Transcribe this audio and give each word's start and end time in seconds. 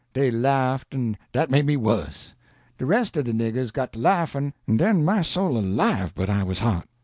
Dey 0.15 0.31
laughed, 0.31 0.95
an' 0.95 1.15
dat 1.31 1.51
made 1.51 1.67
me 1.67 1.77
wuss. 1.77 2.33
De 2.79 2.87
res' 2.87 3.15
o' 3.15 3.21
de 3.21 3.31
niggers 3.31 3.71
got 3.71 3.93
to 3.93 3.99
laughin', 3.99 4.51
an' 4.67 4.77
den 4.77 5.05
my 5.05 5.21
soul 5.21 5.55
alive 5.59 6.15
but 6.15 6.27
I 6.27 6.41
was 6.41 6.57
hot! 6.57 6.87